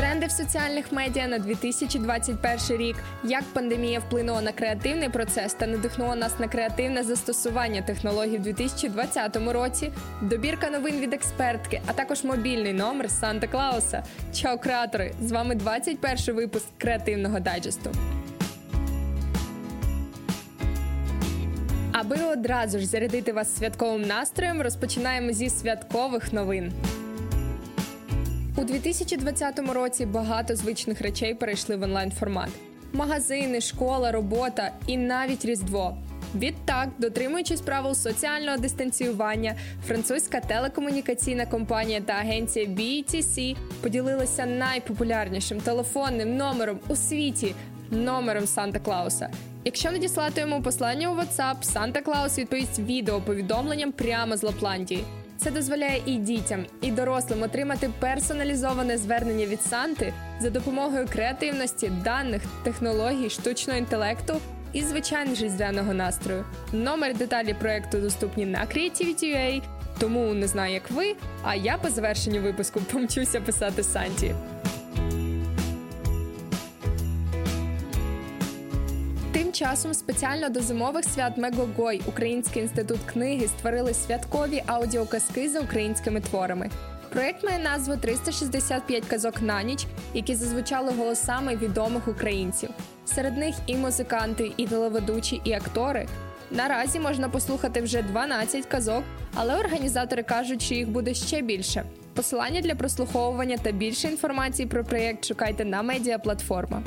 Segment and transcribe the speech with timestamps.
[0.00, 6.14] тренди в соціальних медіа на 2021 рік, як пандемія вплинула на креативний процес та надихнула
[6.14, 9.92] нас на креативне застосування технологій в 2020 році,
[10.22, 14.04] добірка новин від експертки, а також мобільний номер Санта Клауса.
[14.34, 15.12] Чао, креатори!
[15.22, 17.90] З вами 21 випуск креативного дайджесту.
[21.92, 26.72] Аби одразу ж зарядити вас святковим настроєм, розпочинаємо зі святкових новин.
[28.60, 32.48] У 2020 році багато звичних речей перейшли в онлайн формат:
[32.92, 35.96] магазини, школа, робота і навіть різдво.
[36.34, 39.54] Відтак, дотримуючись правил соціального дистанціювання,
[39.86, 47.54] французька телекомунікаційна компанія та агенція BTC поділилися найпопулярнішим телефонним номером у світі
[47.90, 49.30] номером Санта Клауса.
[49.64, 55.04] Якщо надіслати йому послання у WhatsApp, Санта Клаус відповість відеоповідомленням прямо з Лапландії.
[55.42, 62.42] Це дозволяє і дітям, і дорослим отримати персоналізоване звернення від Санти за допомогою креативності, даних,
[62.64, 64.34] технологій, штучного інтелекту
[64.72, 66.44] і звичайно різдвяного настрою.
[66.72, 69.62] Номер деталі проекту доступні на Creativity.ua,
[69.98, 71.14] тому не знаю, як ви.
[71.42, 74.34] А я по завершенню випуску помчуся писати Санті.
[79.60, 86.70] Часом спеціально до зимових свят Мегогой Український інститут книги створили святкові аудіоказки за українськими творами.
[87.12, 92.70] Проект має назву «365 казок на ніч, які зазвучали голосами відомих українців.
[93.04, 96.06] Серед них і музиканти, і телеведучі, і актори.
[96.50, 101.84] Наразі можна послухати вже 12 казок, але організатори кажуть, що їх буде ще більше.
[102.14, 106.82] Посилання для прослуховування та більше інформації про проєкт шукайте на медіаплатформах.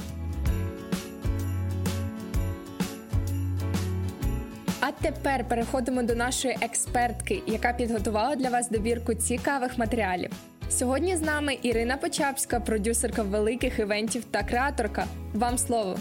[5.04, 10.32] Тепер переходимо до нашої експертки, яка підготувала для вас добірку цікавих матеріалів.
[10.70, 15.06] Сьогодні з нами Ірина Почапська, продюсерка великих івентів та креаторка.
[15.34, 15.95] Вам слово.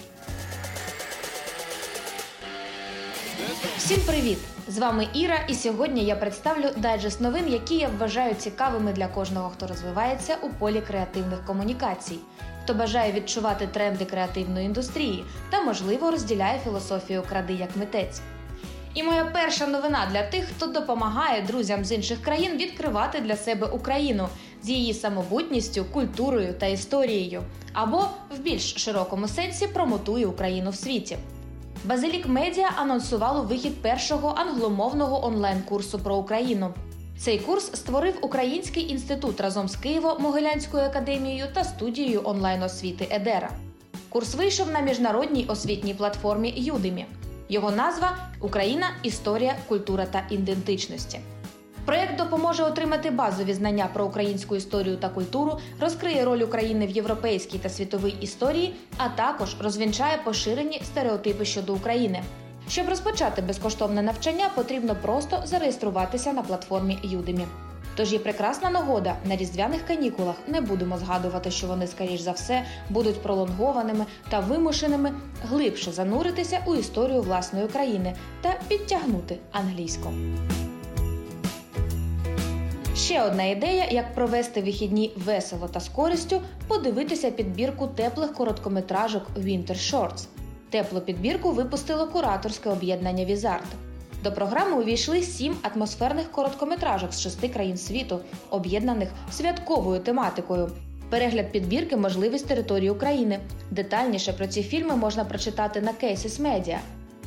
[3.76, 4.38] Всім привіт!
[4.69, 9.50] З вами Іра, і сьогодні я представлю дайджест новин, які я вважаю цікавими для кожного,
[9.50, 12.19] хто розвивається у полі креативних комунікацій,
[12.65, 18.21] хто бажає відчувати тренди креативної індустрії та, можливо, розділяє філософію кради як митець.
[18.94, 23.66] І моя перша новина для тих, хто допомагає друзям з інших країн відкривати для себе
[23.66, 24.28] Україну
[24.62, 27.42] з її самобутністю, культурою та історією,
[27.72, 28.04] або
[28.36, 31.16] в більш широкому сенсі промотує Україну в світі.
[31.84, 36.75] Базилік Медіа анонсувало вихід першого англомовного онлайн-курсу про Україну.
[37.19, 43.50] Цей курс створив Український інститут разом з Києво-Могилянською академією та студією онлайн-освіти Едера.
[44.08, 47.06] Курс вийшов на міжнародній освітній платформі Юдемі.
[47.52, 51.20] Його назва Україна, історія, культура та ідентичності.
[51.84, 57.58] Проєкт допоможе отримати базові знання про українську історію та культуру, розкриє роль України в європейській
[57.58, 62.22] та світовій історії, а також розвінчає поширені стереотипи щодо України.
[62.68, 67.44] Щоб розпочати безкоштовне навчання, потрібно просто зареєструватися на платформі Udemy.
[67.97, 70.36] Тож є прекрасна нагода на різдвяних канікулах.
[70.48, 75.12] Не будемо згадувати, що вони, скоріш за все, будуть пролонгованими та вимушеними
[75.48, 80.12] глибше зануритися у історію власної країни та підтягнути англійську.
[82.97, 89.76] Ще одна ідея, як провести вихідні весело та з користю, подивитися підбірку теплих короткометражок Winter
[89.76, 90.26] Shorts.
[90.70, 93.66] Теплу підбірку випустило кураторське об'єднання Візарт.
[94.22, 100.71] До програми увійшли сім атмосферних короткометражок з шести країн світу, об'єднаних святковою тематикою.
[101.10, 103.38] Перегляд підбірки можливість території України.
[103.71, 106.81] Детальніше про ці фільми можна прочитати на Кейсіс Медіа.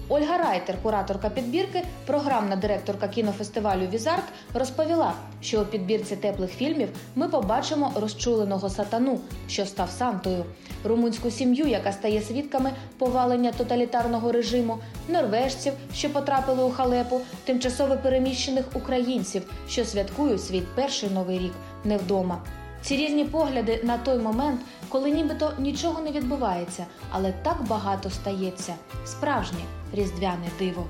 [0.10, 4.24] Ольга Райтер, кураторка підбірки, програмна директорка кінофестивалю Візарт,
[4.56, 10.46] розповіла, що у підбірці теплих фільмів ми побачимо розчуленого сатану, що став Сантою,
[10.84, 14.78] румунську сім'ю, яка стає свідками повалення тоталітарного режиму,
[15.08, 21.98] норвежців, що потрапили у халепу, тимчасово переміщених українців, що святкують свій перший новий рік не
[21.98, 22.42] вдома.
[22.82, 28.74] Ці різні погляди на той момент, коли нібито нічого не відбувається, але так багато стається
[29.06, 29.60] справжнє
[29.94, 30.86] різдвяне диво.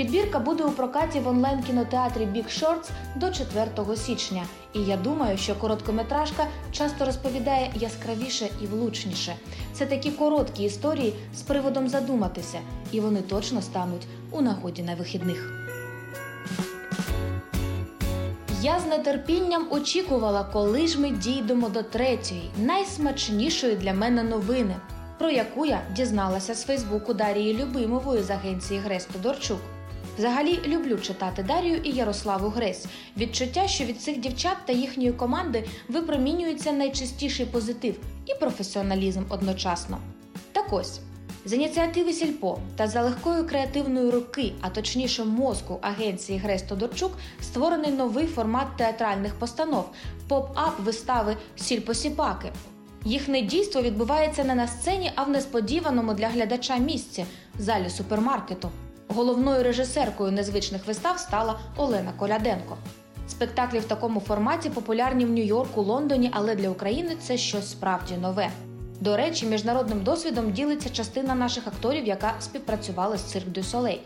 [0.00, 4.44] Підбірка буде у прокаті в онлайн-кінотеатрі Big Shorts до 4 січня.
[4.72, 9.34] І я думаю, що короткометражка часто розповідає яскравіше і влучніше.
[9.72, 12.58] Це такі короткі історії з приводом задуматися,
[12.92, 15.52] і вони точно стануть у нагоді на вихідних.
[18.62, 24.76] Я з нетерпінням очікувала, коли ж ми дійдемо до третьої, найсмачнішої для мене новини,
[25.18, 29.60] про яку я дізналася з Фейсбуку Дарії Любимової з агенції Грес Тодорчук.
[30.20, 32.86] Взагалі люблю читати Дарію і Ярославу Гресь.
[33.16, 37.96] Відчуття, що від цих дівчат та їхньої команди випромінюється найчистіший позитив
[38.26, 39.98] і професіоналізм одночасно.
[40.52, 41.00] Так ось.
[41.44, 47.12] З ініціативи Сільпо та за легкою креативної руки, а точніше мозку агенції Гресь Тодорчук,
[47.42, 49.90] створений новий формат театральних постанов
[50.28, 52.52] поп-ап вистави Сільпосіпаки.
[53.04, 57.24] Їхнє дійство відбувається не на сцені, а в несподіваному для глядача місці
[57.58, 58.70] залі супермаркету.
[59.14, 62.76] Головною режисеркою незвичних вистав стала Олена Коляденко.
[63.28, 68.50] Спектаклі в такому форматі популярні в Нью-Йорку, Лондоні, але для України це щось справді нове.
[69.00, 74.00] До речі, міжнародним досвідом ділиться частина наших акторів, яка співпрацювала з Цирк Дю Солей.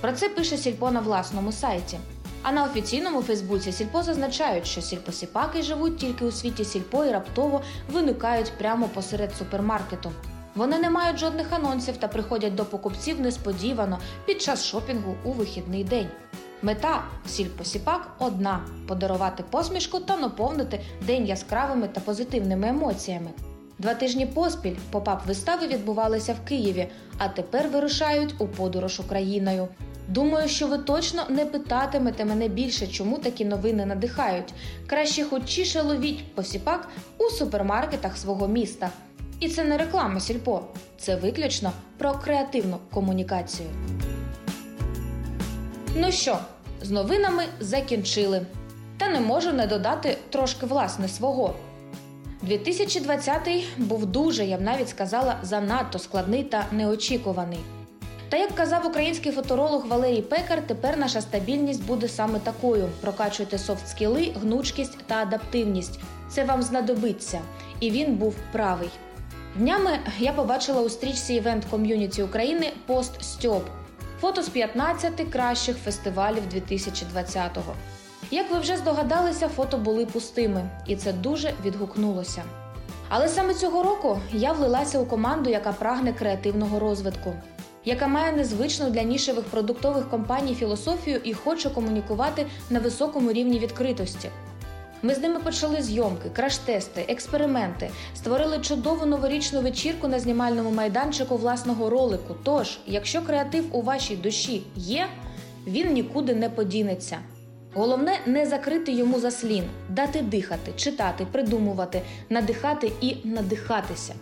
[0.00, 1.98] Про це пише Сільпо на власному сайті.
[2.42, 7.60] А на офіційному Фейсбуці Сільпо зазначають, що сільпосіпаки живуть тільки у світі сільпо і раптово
[7.92, 10.12] виникають прямо посеред супермаркету.
[10.56, 15.84] Вони не мають жодних анонсів та приходять до покупців несподівано під час шопінгу у вихідний
[15.84, 16.08] день.
[16.62, 23.30] Мета сільпосіпак одна подарувати посмішку та наповнити день яскравими та позитивними емоціями.
[23.78, 26.88] Два тижні поспіль попап вистави відбувалися в Києві,
[27.18, 29.68] а тепер вирушають у подорож Україною.
[30.08, 34.54] Думаю, що ви точно не питатимете мене більше, чому такі новини надихають.
[34.86, 36.88] Краще хочіше ловіть посіпак
[37.18, 38.90] у супермаркетах свого міста.
[39.40, 40.62] І це не реклама сільпо,
[40.98, 43.68] це виключно про креативну комунікацію.
[45.96, 46.38] Ну що,
[46.82, 48.46] з новинами закінчили.
[48.98, 51.54] Та не можу не додати трошки власне свого.
[52.42, 57.58] 2020 був дуже, я б навіть сказала, занадто складний та неочікуваний.
[58.28, 64.32] Та як казав український фоторолог Валерій Пекар, тепер наша стабільність буде саме такою: прокачуйте софт-скіли,
[64.40, 66.00] гнучкість та адаптивність.
[66.28, 67.40] Це вам знадобиться.
[67.80, 68.90] І він був правий.
[69.58, 73.64] Днями я побачила у стрічці Івент Ком'юніті України пост Стьоп
[74.20, 77.74] фото з 15 кращих фестивалів 2020-го.
[78.30, 82.42] Як ви вже здогадалися, фото були пустими, і це дуже відгукнулося.
[83.08, 87.32] Але саме цього року я влилася у команду, яка прагне креативного розвитку,
[87.84, 94.30] яка має незвичну для нішевих продуктових компаній філософію і хоче комунікувати на високому рівні відкритості.
[95.02, 101.90] Ми з ними почали зйомки, краш-тести, експерименти, створили чудову новорічну вечірку на знімальному майданчику власного
[101.90, 102.34] ролику.
[102.42, 105.06] Тож, якщо креатив у вашій душі є,
[105.66, 107.18] він нікуди не подінеться.
[107.74, 114.14] Головне не закрити йому заслін, дати дихати, читати, придумувати, надихати і надихатися.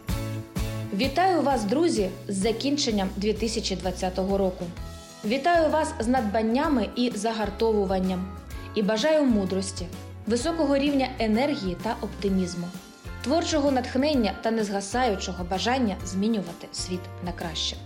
[0.96, 4.64] Вітаю вас, друзі, з закінченням 2020 року.
[5.24, 8.26] Вітаю вас з надбаннями і загартовуванням.
[8.74, 9.86] І бажаю мудрості,
[10.26, 12.68] високого рівня енергії та оптимізму,
[13.22, 17.76] творчого натхнення та незгасаючого бажання змінювати світ на краще.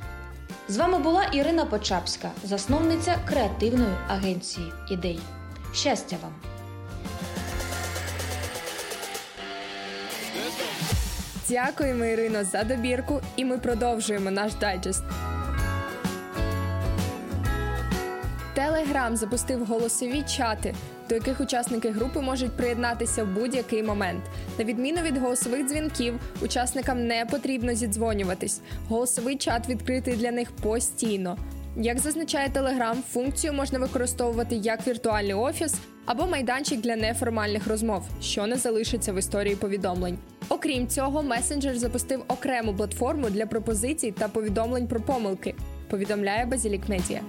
[0.69, 5.20] З вами була Ірина Почапська, засновниця креативної агенції ідей.
[5.75, 6.32] Щастя вам!
[11.49, 15.02] Дякуємо, Ірино, за добірку, і ми продовжуємо наш дайджест.
[18.58, 20.75] Телеграм запустив голосові чати,
[21.08, 24.25] до яких учасники групи можуть приєднатися в будь-який момент.
[24.58, 28.60] На відміну від голосових дзвінків, учасникам не потрібно зідзвонюватись.
[28.88, 31.38] Голосовий чат відкритий для них постійно.
[31.76, 35.75] Як зазначає Телеграм, функцію можна використовувати як віртуальний офіс
[36.06, 40.19] або майданчик для неформальних розмов, що не залишиться в історії повідомлень.
[40.49, 45.55] Окрім цього, месенджер запустив окрему платформу для пропозицій та повідомлень про помилки.
[45.91, 47.20] Повідомляє Базілік Медіа.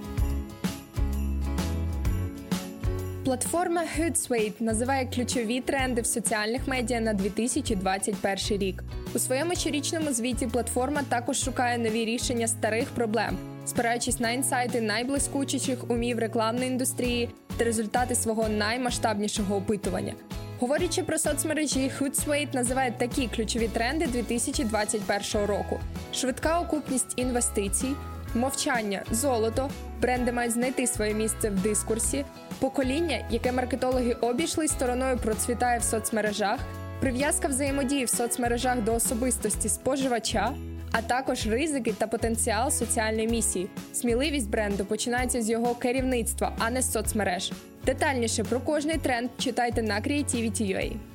[3.30, 8.82] Платформа Hootsuite називає ключові тренди в соціальних медіа на 2021 рік.
[9.14, 15.90] У своєму щорічному звіті платформа також шукає нові рішення старих проблем, спираючись на інсайти найблискучіших
[15.90, 20.14] умів рекламної індустрії та результати свого наймасштабнішого опитування.
[20.60, 25.80] Говорячи про соцмережі, Hootsuite називає такі ключові тренди 2021 року:
[26.12, 27.88] швидка окупність інвестицій,
[28.34, 29.70] мовчання, золото,
[30.00, 32.24] бренди мають знайти своє місце в дискурсі,
[32.58, 36.60] покоління, яке маркетологи обійшли стороною, процвітає в соцмережах,
[37.00, 40.52] прив'язка взаємодії в соцмережах до особистості споживача.
[40.92, 43.68] А також ризики та потенціал соціальної місії.
[43.92, 47.52] Сміливість бренду починається з його керівництва, а не з соцмереж.
[47.86, 51.09] Детальніше про кожний тренд читайте на Creativity.ua.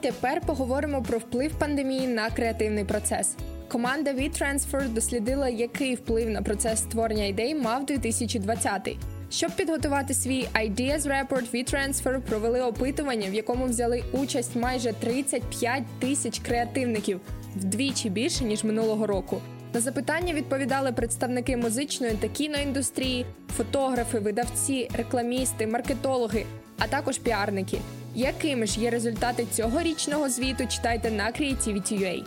[0.00, 3.36] тепер поговоримо про вплив пандемії на креативний процес.
[3.68, 8.96] Команда WeTransfer дослідила, який вплив на процес створення ідей мав 2020
[9.30, 16.38] Щоб підготувати свій Ideas Report, WeTransfer провели опитування, в якому взяли участь майже 35 тисяч
[16.38, 17.20] креативників
[17.56, 19.40] вдвічі більше ніж минулого року.
[19.74, 23.26] На запитання відповідали представники музичної та кіноіндустрії,
[23.56, 26.44] фотографи, видавці, рекламісти, маркетологи,
[26.78, 27.78] а також піарники.
[28.14, 30.66] Якими ж є результати цьогорічного звіту?
[30.66, 32.24] Читайте на Creativity.ua.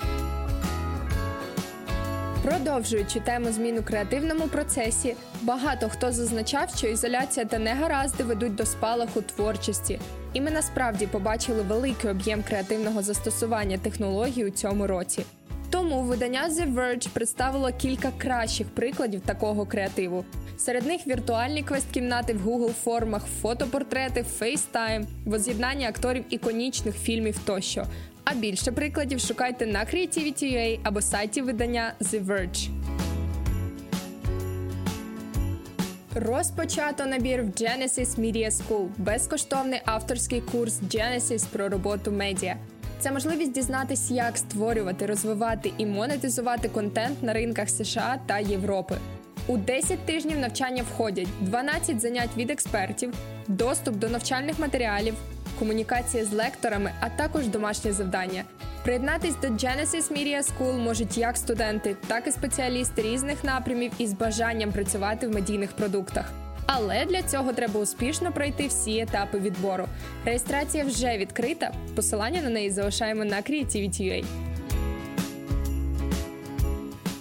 [2.43, 8.65] Продовжуючи тему змін у креативному процесі, багато хто зазначав, що ізоляція та негаразди ведуть до
[8.65, 9.99] спалаху творчості,
[10.33, 15.23] і ми насправді побачили великий об'єм креативного застосування технологій у цьому році.
[15.69, 20.25] Тому видання The Verge представило кілька кращих прикладів такого креативу.
[20.65, 27.85] Серед них віртуальні квест-кімнати в Google формах, фотопортрети, FaceTime, воз'єднання акторів іконічних фільмів тощо.
[28.23, 32.69] А більше прикладів шукайте на Creativity.ua або сайті видання The Verge.
[36.15, 42.57] Розпочато набір в Genesis Media School– безкоштовний авторський курс Genesis про роботу медіа.
[42.99, 48.95] Це можливість дізнатися, як створювати, розвивати і монетизувати контент на ринках США та Європи.
[49.47, 53.13] У 10 тижнів навчання входять 12 занять від експертів,
[53.47, 55.13] доступ до навчальних матеріалів,
[55.59, 58.43] комунікація з лекторами, а також домашні завдання.
[58.83, 64.71] Приєднатись до Genesis Media School можуть як студенти, так і спеціалісти різних напрямів із бажанням
[64.71, 66.31] працювати в медійних продуктах.
[66.65, 69.87] Але для цього треба успішно пройти всі етапи відбору.
[70.25, 71.71] Реєстрація вже відкрита.
[71.95, 74.50] Посилання на неї залишаємо на Creativity.ua.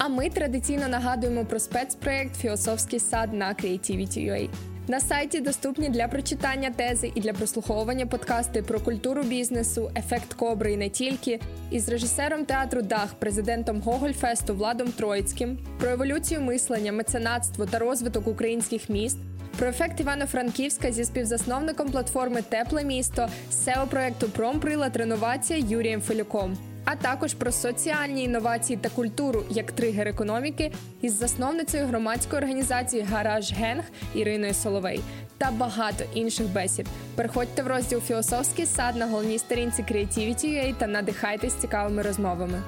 [0.02, 4.49] А ми традиційно нагадуємо про спецпроєкт Філософський сад на Creativity.ua.
[4.88, 10.73] На сайті доступні для прочитання тези і для прослуховування подкасти про культуру бізнесу, ефект кобри
[10.73, 11.40] і не тільки,
[11.71, 18.88] із режисером театру Дах, президентом Гогольфесту Владом Троїцьким, про еволюцію мислення, меценатство та розвиток українських
[18.88, 19.19] міст.
[19.59, 26.97] Про ефект Івано-Франківська зі співзасновником платформи Тепле місто, seo проекту Промприлад Реновація Юрієм Фелюком а
[26.97, 33.85] також про соціальні інновації та культуру як тригер економіки із засновницею громадської організації Гараж Генг
[34.14, 35.00] Іриною Соловей
[35.38, 36.87] та багато інших бесід.
[37.14, 42.62] Переходьте в розділ Філософський сад на головній сторінці Creativity.ua та надихайтесь цікавими розмовами.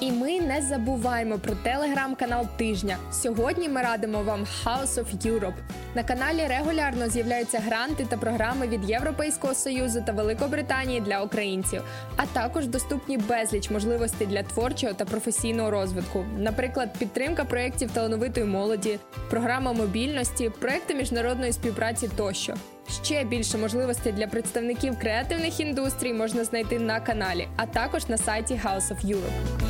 [0.00, 2.96] І ми не забуваємо про телеграм-канал тижня.
[3.12, 5.54] Сьогодні ми радимо вам House of Europe.
[5.94, 11.82] На каналі регулярно з'являються гранти та програми від Європейського союзу та Великобританії для українців,
[12.16, 18.98] а також доступні безліч можливостей для творчого та професійного розвитку, наприклад, підтримка проєктів талановитої молоді,
[19.30, 22.54] програма мобільності, проекти міжнародної співпраці тощо.
[23.02, 28.60] Ще більше можливостей для представників креативних індустрій можна знайти на каналі, а також на сайті
[28.64, 29.66] House of Europe.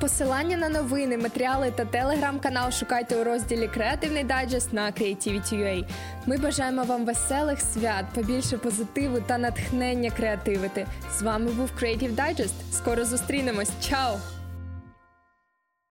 [0.00, 5.84] Посилання на новини, матеріали та телеграм-канал шукайте у розділі Креативний дайджест на Creativity.ua.
[6.26, 10.86] Ми бажаємо вам веселих свят, побільше позитиву та натхнення креативити.
[11.18, 12.54] З вами був Creative Digest.
[12.72, 13.70] Скоро зустрінемось.
[13.80, 14.37] Чао!